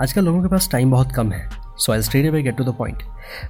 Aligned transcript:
आजकल 0.00 0.24
लोगों 0.24 0.42
के 0.42 0.48
पास 0.48 0.68
टाइम 0.72 0.90
बहुत 0.90 1.12
कम 1.12 1.32
है। 1.32 1.48
So 1.78 1.92
I 1.92 2.02
straight 2.02 2.32
get 2.34 2.56
to 2.56 2.64
the 2.64 2.68
point 2.68 3.02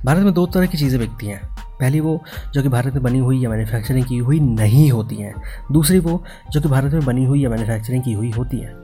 Bharat 0.04 0.24
में 0.24 0.32
दो 0.34 0.46
तरह 0.46 0.66
की 0.66 0.78
चीज़ें 0.78 0.98
बिकती 1.00 1.26
हैं। 1.26 1.40
पहली 1.80 2.00
वो, 2.00 2.22
जो 2.54 2.62
कि 2.62 2.68
भारत 2.68 2.94
में 2.94 3.02
बनी 3.02 3.18
हुई 3.18 3.42
या 3.44 3.50
मैन्युफैक्चरिंग 3.50 4.06
की 4.06 4.16
हुई 4.16 4.40
नहीं 4.40 4.90
होती 4.90 5.16
हैं। 5.16 5.34
दूसरी 5.72 5.98
वो, 5.98 6.22
जो 6.52 6.60
कि 6.60 6.68
भारत 6.68 6.92
में 6.92 7.04
बनी 7.04 7.24
हुई 7.24 7.42
या 7.44 7.50
मैन्युफैक्चरिंग 7.50 8.02
की 8.02 8.12
हुई 8.12 8.30
होती 8.30 8.58
हैं। 8.58 8.74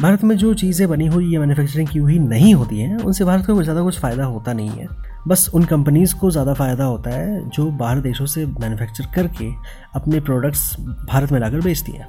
भारत 0.00 0.24
में 0.24 0.36
जो 0.36 0.54
चीज़ें 0.54 0.88
बनी 0.88 1.06
हुई 1.06 1.34
या 1.34 1.40
मैन्युफैक्चरिंग 1.40 1.88
की 1.88 1.98
हुई 1.98 2.18
नहीं 2.18 2.54
होती 2.54 2.80
हैं, 2.80 2.96
उनसे 2.96 3.24
भारत 3.24 3.46
को 3.46 3.62
ज़्यादा 3.62 3.82
कुछ 3.82 3.98
फ़ायदा 4.00 4.24
होता 4.24 4.52
नहीं 4.52 4.70
है। 4.70 4.88
बस 5.28 5.50
उन 5.54 5.64
कंपनीज़ 5.64 6.14
को 6.14 6.30
ज़्यादा 6.30 6.54
फ़ायदा 6.54 6.84
होता 6.84 7.10
है, 7.10 7.48
जो 7.48 7.70
बाहर 7.70 8.00
देशों 8.00 8.26
से 8.26 8.46
मैन्युफैक्चर 8.46 9.04
करके 9.14 9.50
अपने 9.94 10.20
प्रोडक्ट्स 10.20 10.76
भारत 10.80 11.32
में 11.32 11.40
लाकर 11.40 11.60
बेचती 11.60 11.92
हैं। 11.92 12.08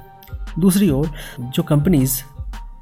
दूसरी 0.58 0.90
ओर, 0.90 1.10
जो 1.40 1.62
कंपनीज़ 1.62 2.22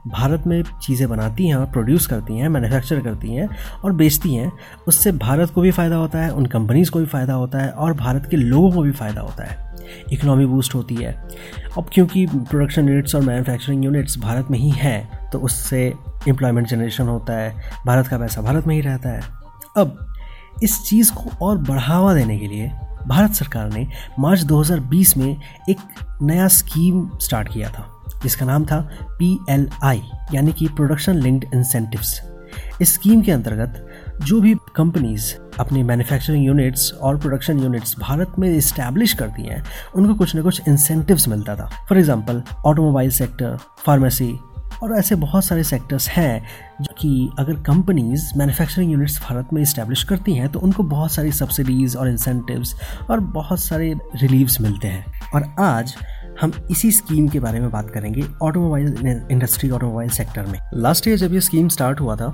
भारत 0.07 0.46
में 0.46 0.62
चीज़ें 0.82 1.09
बनाती 1.09 1.48
हैं 1.48 1.57
और 1.57 1.66
प्रोड्यूस 1.66 2.07
करती 2.07 2.39
हैं 2.39 2.48
मैन्युफैक्चर 2.48 3.00
करती 3.00 3.34
हैं 3.34 3.48
और 3.85 3.93
बेचती 3.93 4.35
हैं, 4.35 4.53
उससे 4.89 5.13
भारत 5.13 5.50
को 5.50 5.61
भी 5.61 5.71
फ़ायदा 5.71 5.96
होता 5.96 6.18
है, 6.18 6.30
उन 6.30 6.46
कंपनीज़ 6.46 6.90
को 6.90 6.99
भी 6.99 7.07
फ़ायदा 7.07 7.35
होता 7.35 7.58
है 7.58 7.71
और 7.71 7.93
भारत 7.93 8.27
के 8.30 8.36
लोगों 8.36 8.71
को 8.71 8.82
भी 8.82 8.93
फ़ायदा 8.93 9.21
होता 9.21 9.44
है। 9.44 9.75
इकोनॉमी 10.13 10.46
बूस्ट 10.46 10.75
होती 10.75 10.94
है। 10.94 11.13
अब 11.79 11.86
क्योंकि 11.93 12.27
प्रोडक्शन 12.27 12.89
यूनिट्स 12.89 13.14
और 13.14 13.22
मैन्युफैक्चरिंग 13.22 13.85
यूनिट्स 13.85 14.18
भारत 14.18 14.50
में 14.50 14.58
ही 14.58 14.71
हैं 14.71 15.30
तो 15.30 15.39
उससे 15.39 15.82
एम्प्लॉयमेंट 16.29 16.68
जनरेशन 16.68 17.08
होता 17.08 17.32
है, 17.32 17.55
भारत 17.86 18.07
का 18.07 18.18
पैसा 18.18 18.43
भारत 18.43 18.66
में 18.66 18.75
ही 18.75 18.80
रहता 18.80 19.08
है। 19.08 19.22
अब 19.77 20.07
इस 20.63 20.82
चीज़ 20.82 21.13
को 21.13 21.46
और 21.46 21.58
बढ़ावा 21.58 22.14
देने 22.14 22.39
के 22.39 22.46
लिए 22.46 22.71
भारत 23.08 23.32
सरकार 23.32 23.72
ने 23.72 23.86
मार्च 24.18 24.43
2020 24.43 25.16
में 25.16 25.36
एक 25.71 25.79
नया 26.22 26.49
स्कीम 26.49 27.08
स्टार्ट 27.22 27.52
किया 27.52 27.71
था। 27.71 27.91
जिसका 28.25 28.46
नाम 28.46 28.64
था 28.64 28.81
पी 29.19 29.39
एल 29.51 29.69
आई, 29.83 30.03
यानी 30.35 30.53
कि 30.53 30.69
प्रोडक्शन 30.69 31.17
लिंक्ड 31.17 31.55
इंसेंटिव्स। 31.55 32.20
इस 32.83 32.92
स्कीम 32.95 33.23
के 33.23 33.33
अंतर्गत 33.33 33.87
जो 34.25 34.41
भी 34.41 34.55
कंपनीज़ 34.77 35.33
अपनी 35.61 35.83
मैन्युफैक्चरिंग 35.83 36.44
यूनिट्स 36.47 36.92
और 36.92 37.19
प्रोडक्शन 37.19 37.58
यूनिट्स 37.58 37.94
भारत 38.00 38.33
में 38.39 38.48
इस्टेब्लिश 38.48 39.12
करती 39.12 39.42
हैं, 39.42 39.62
उनको 39.97 40.14
कुछ 40.14 40.34
ना 40.34 40.42
कुछ 40.42 40.69
इंसेंटिव्स 40.69 41.28
मिलता 41.28 41.56
था। 41.56 41.69
For 41.89 41.98
example, 41.98 42.42
automobile 42.66 43.11
sector, 43.11 43.58
pharmacy 43.86 44.33
और 44.83 44.97
ऐसे 44.98 45.14
बहुत 45.14 45.44
सारे 45.44 45.62
सेक्टर्स 45.64 46.09
हैं 46.09 46.42
जो 46.81 46.94
कि 46.98 47.31
अगर 47.38 47.55
कंपनीज़ 47.62 48.25
मैन्युफैक्चरिंग 48.36 48.92
यूनिट्स 48.92 49.20
भारत 49.22 49.53
में 49.53 49.61
इस्टेब्लिश 49.62 50.03
करती 50.05 50.34
हैं 50.34 50.48
तो 50.48 50.61
उनको 50.61 50.83
बहुत 50.83 51.12
सारी 51.12 51.33
सब्सिडीज़ 51.33 51.97
और 51.97 52.09
इंसेंटिव्स 52.09 52.75
और 53.11 53.20
बहुत 53.20 53.61
सारे 53.61 53.94
रिलीव्स 54.16 54.61
मिलते 54.61 54.88
हैं। 54.88 55.05
और 55.34 55.55
आज 55.61 55.94
हम 56.40 56.52
इसी 56.70 56.90
स्कीम 56.92 57.28
के 57.28 57.40
बारे 57.40 57.60
में 57.60 57.70
बात 57.70 57.90
करेंगे 57.90 58.24
ऑटोमोबाइल 58.42 59.27
इंडस्ट्री 59.30 59.70
ऑटोमोबाइल 59.70 60.08
सेक्टर 60.10 60.46
में। 60.46 60.58
लास्ट 60.74 61.08
ईयर 61.08 61.18
जब 61.18 61.34
ये 61.34 61.41
स्कीम 61.41 61.68
स्टार्ट 61.68 62.00
हुआ 62.00 62.16
था 62.16 62.28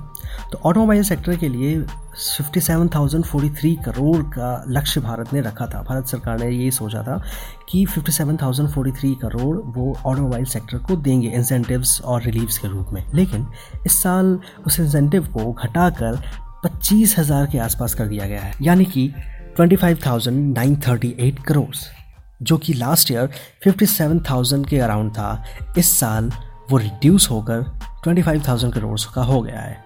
तो 0.51 0.57
ऑटोमोबाइल 0.65 1.03
सेक्टर 1.03 1.35
के 1.37 1.49
लिए 1.49 1.83
57,043 2.17 3.75
करोड़ 3.85 4.21
का 4.27 4.63
लक्ष्य 4.69 5.01
भारत 5.01 5.33
ने 5.33 5.41
रखा 5.41 5.65
था। 5.65 5.81
भारत 5.81 6.07
सरकार 6.07 6.39
ने 6.39 6.49
ये 6.49 6.71
सोचा 6.71 7.03
था 7.03 7.21
कि 7.69 7.85
57,043 7.87 9.15
करोड़ 9.21 9.57
वो 9.77 9.95
ऑटोमोबाइल 10.05 10.45
सेक्टर 10.45 10.77
को 10.77 10.95
देंगे 10.97 11.29
इंसेंटिव्स 11.29 12.01
और 12.01 12.21
रिलीव्स 12.23 12.57
के 12.57 12.67
रूप 12.67 12.87
में। 12.93 13.03
लेकिन 13.13 13.47
इस 13.85 14.01
साल 14.03 14.39
उस 14.67 14.79
इंसेंटिव 14.79 15.27
को 15.27 15.51
घटाकर 15.53 16.21
पच्चीस 16.63 17.15
हज़ार 17.19 17.45
के 17.45 17.57
आसपास 17.59 17.93
कर 17.93 18.07
दिया 18.07 18.27
गया 18.27 18.41
है। 18.41 18.53
यानी 18.61 18.85
कि 18.87 19.11
25,938 19.57 21.43
करोड़ 21.43 21.75
जो 22.41 22.57
कि 22.57 22.73
लास्ट 22.73 23.11
ईयर 23.11 23.29
57,000 23.65 24.65
के 24.69 24.79
अराउंड 24.79 25.11
था 25.11 25.43
इस 25.77 25.91
साल 25.99 26.31
वो 26.71 26.77
रिड्यूस 26.77 27.29
होकर 27.31 27.63
25,000 28.05 28.73
करोड़ 28.73 28.99
का 29.15 29.23
हो 29.23 29.41
गया 29.41 29.59
है। 29.59 29.79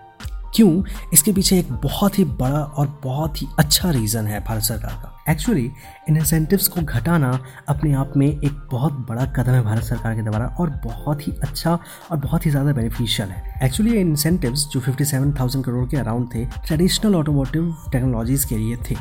क्यों? 0.55 0.83
इसके 1.13 1.31
पीछे 1.33 1.57
एक 1.59 1.71
बहुत 1.73 2.17
ही 2.19 2.23
बड़ा 2.23 2.59
और 2.59 2.87
बहुत 3.03 3.41
ही 3.41 3.47
अच्छा 3.59 3.89
रीज़न 3.91 4.27
है 4.27 4.39
भारत 4.43 4.63
सरकार 4.63 4.91
का। 4.91 5.31
एक्चुअली 5.31 5.63
इन 6.09 6.17
इंसेंटिव्स 6.17 6.67
को 6.67 6.81
घटाना 6.81 7.31
अपने 7.69 7.93
आप 7.93 8.13
में 8.17 8.27
एक 8.27 8.67
बहुत 8.71 8.93
बड़ा 9.09 9.25
कदम 9.25 9.51
है 9.51 9.61
भारत 9.63 9.83
सरकार 9.83 10.15
के 10.15 10.21
द्वारा 10.21 10.45
और 10.59 10.69
बहुत 10.85 11.27
ही 11.27 11.33
अच्छा 11.43 11.77
और 12.11 12.17
बहुत 12.17 12.45
ही 12.45 12.51
ज़्यादा 12.51 12.73
बेनिफिशियल 12.73 13.29
है। 13.29 13.59
एक्चुअली 13.63 13.93
ये 13.93 14.01
इंसेंटिव्स 14.01 14.67
जो 14.67 14.81
57,000 14.81 15.63
करोड़ 15.63 15.85
के 15.89 15.97
अराउंड 15.97 16.33
थे 16.35 16.45
ट्रेडिशनल 16.45 17.15
ऑटोमोटिव 17.15 17.75
टेक्नोलॉजीज़ 17.91 18.47
के 18.47 18.57
लिए 18.57 18.77
थे। 18.89 18.95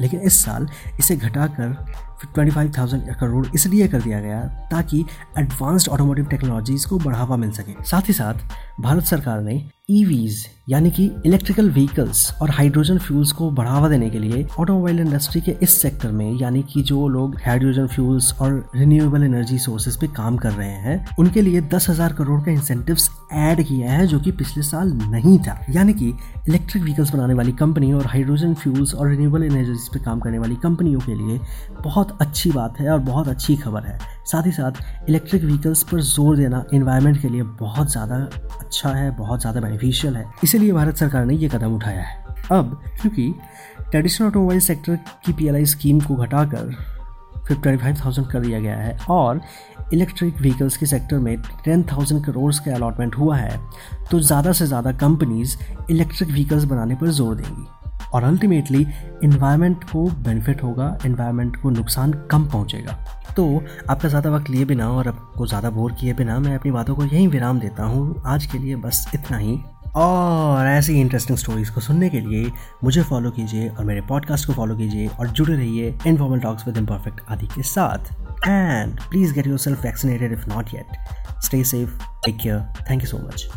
लेकिन 0.00 0.20
इस 0.20 0.44
साल 0.44 0.68
इसे 0.98 1.16
घटाकर 1.16 1.76
ट्वेंटी 2.24 2.54
फाइव 2.54 2.72
थाउज़ेंड 2.78 3.14
करोड़ 3.20 3.46
इसलिए 3.54 3.88
कर 3.88 4.02
दिया 4.02 4.20
गया 4.20 4.40
ताकि 4.70 5.04
एडवांस्ड 5.38 5.88
ऑटोमोटिव 5.88 6.26
टेक्नोलॉजीज़ 6.26 6.86
को 6.88 6.98
बढ़ावा 6.98 7.36
मिल 7.36 7.50
सके। 7.52 7.82
साथ 7.84 8.08
ही 8.08 8.14
साथ, 8.14 8.34
भारत 8.80 9.04
सरकार 9.04 9.40
ने 9.42 9.62
ईवीज 9.90 10.46
यानी 10.70 10.90
कि 10.90 11.04
इलेक्ट्रिकल 11.26 11.70
व्हीकल्स 11.70 12.32
और 12.42 12.50
हाइड्रोजन 12.50 12.98
फ्यूल्स 12.98 13.30
को 13.32 13.50
बढ़ावा 13.50 13.88
देने 13.88 14.10
के 14.10 14.18
लिए 14.18 14.46
ऑटोमोबाइल 14.60 15.00
इंडस्ट्री 15.00 15.40
के 15.40 15.54
इस 15.62 15.70
सेक्टर 15.82 16.10
में, 16.10 16.38
यानी 16.40 16.62
कि 16.62 16.82
जो 16.82 17.06
लोग 17.08 17.34
हाइड्रोजन 17.46 17.86
फ्यूल्स 17.86 18.32
और 18.40 18.52
रिन्यूएबल 18.76 19.22
एनर्जी 19.24 19.58
सोर्सेज 19.58 19.96
पे 20.00 20.06
काम 20.16 20.36
कर 20.36 20.52
रहे 20.52 20.68
हैं, 20.68 21.06
उनके 21.18 21.42
लिए 21.42 21.60
दस 21.64 21.88
हज़ार 21.90 22.12
करोड़ 22.12 22.40
का 22.42 22.50
इंसेंटिव्स 22.52 23.10
ऐड 23.32 23.62
किया 23.62 23.92
है 23.92 24.06
जो 24.06 24.20
कि 24.20 24.32
पिछले 24.32 24.62
साल 24.62 24.92
नहीं 24.92 25.38
था। 25.38 25.58
यानी 25.70 25.94
कि 25.94 26.12
इलेक्ट्रिक 26.48 26.82
व्हीकल्स 26.82 27.10
बनाने 27.10 27.34
वाली 27.34 27.52
कंपनी 27.54 27.92
और 27.92 28.06
हाइड्रोजन 28.06 28.54
फ्यूल्स 28.54 28.94
और 28.94 29.08
रिन्यूएबल 29.08 29.44
एनर्जीज 29.44 29.88
पे 29.88 30.00
काम 30.04 30.20
करने 30.20 30.38
वाली 30.38 30.56
कंपनियों 30.62 31.00
के 31.00 31.14
लिए 31.14 31.40
बहुत 31.82 32.09
अच्छी 32.12 32.50
बात 32.52 32.80
है 32.80 32.88
और 32.90 32.98
बहुत 33.00 33.28
अच्छी 33.28 33.56
खबर 33.56 33.82
है। 33.82 33.98
साथ 34.26 34.46
ही 34.46 34.52
साथ 34.52 35.08
इलेक्ट्रिक 35.08 35.44
व्हीकल्स 35.44 35.82
पर 35.82 36.00
ज़ोर 36.02 36.36
देना 36.36 36.64
इन्वायरमेंट 36.74 37.20
के 37.22 37.28
लिए 37.28 37.42
बहुत 37.42 37.90
ज़्यादा 37.92 38.16
अच्छा 38.60 38.90
है, 38.90 39.10
बहुत 39.10 39.40
ज़्यादा 39.40 39.60
बेनिफिशियल 39.60 40.16
है। 40.16 40.24
इसीलिए 40.44 40.72
भारत 40.72 40.96
सरकार 40.96 41.24
ने 41.24 41.34
ये 41.34 41.48
कदम 41.48 41.74
उठाया 41.74 42.02
है। 42.02 42.18
अब, 42.52 42.80
क्योंकि 43.00 43.34
ट्रेडिशनल 43.80 44.28
ऑटोमोबाइल 44.28 44.60
सेक्टर 44.60 44.98
की 45.24 45.32
पीएलआई 45.32 45.66
स्कीम 45.66 46.00
को 46.00 46.16
घटाकर 46.16 46.74
फिर 47.48 47.56
ट्वेंटी 47.56 47.82
फाइव 47.82 47.96
थाउज़ेंड 48.04 48.26
कर 48.30 48.40
दिया 48.40 48.60
गया 48.60 48.76
है 48.76 48.96
और 49.10 49.40
इलेक्ट्रिक 49.92 50.40
व्हीकल्स 50.40 50.76
के 50.76 50.86
सेक्टर 50.86 51.18
में 51.18 51.36
टेन 51.64 51.82
थाउज़ेंड 51.92 52.24
करोड़ 52.24 52.52
का 52.56 52.74
अलॉटमेंट 52.74 53.16
हुआ 53.16 53.36
है 53.36 53.58
तो 54.10 54.20
ज़्यादा 54.20 54.52
से 54.52 54.66
ज़्यादा 54.66 54.92
कंपनीज़ 54.98 55.56
इलेक्ट्रिक 55.90 56.30
व्हीकल्स 56.30 56.64
बनाने 56.64 56.94
पर 56.94 57.08
ज़ोर 57.10 57.34
देंगी। 57.36 57.66
और 58.14 58.24
अल्टीमेटली 58.24 58.86
इन्वायरमेंट 59.24 59.84
को 59.84 60.04
बेनिफिट 60.20 60.62
होगा 60.62 60.96
इन्वायरमेंट 61.06 61.56
को 61.56 61.70
नुकसान 61.70 62.12
कम 62.30 62.44
पहुंचेगा। 62.44 62.98
तो 63.36 63.44
आपका 63.90 64.08
ज़्यादा 64.08 64.30
वक्त 64.30 64.50
लिए 64.50 64.64
बिना 64.64 64.88
और 64.90 65.08
आपको 65.08 65.46
ज़्यादा 65.46 65.70
बोर 65.70 65.92
किए 65.92 66.14
बिना 66.14 66.38
मैं 66.40 66.54
अपनी 66.54 66.70
बातों 66.72 66.94
को 66.94 67.04
यहीं 67.04 67.28
विराम 67.28 67.60
देता 67.60 67.84
हूँ। 67.84 68.22
आज 68.26 68.46
के 68.46 68.58
लिए 68.58 68.76
बस 68.76 69.06
इतना 69.14 69.36
ही। 69.36 69.58
और 69.96 70.66
ऐसी 70.66 71.00
इंटरेस्टिंग 71.00 71.38
स्टोरीज 71.38 71.70
को 71.70 71.80
सुनने 71.80 72.08
के 72.10 72.20
लिए 72.20 72.50
मुझे 72.84 73.02
फॉलो 73.02 73.30
कीजिए 73.30 73.68
और 73.68 73.84
मेरे 73.84 74.00
पॉडकास्ट 74.08 74.46
को 74.46 74.52
फॉलो 74.52 74.76
कीजिए 74.76 75.06
और 75.10 75.28
जुड़े 75.28 75.54
रहिए 75.54 75.94
इनफॉर्मल 76.06 76.40
टॉक्स 76.40 76.66
विद 76.66 76.76
इम्परफेक्ट 76.76 77.20
आदि 77.30 77.46
के 77.46 77.62
साथ। 77.62 78.12
And 78.46 79.00
please 79.00 79.34
get 79.34 79.46
yourself 79.58 79.82
vaccinated 79.84 80.32
if 80.32 80.48
not 80.48 80.74
yet 80.74 81.40
stay 81.44 81.62
safe 81.64 81.98
take 82.24 82.38
care 82.42 82.60
thank 82.90 83.02
you 83.02 83.08
so 83.08 83.18
much 83.18 83.48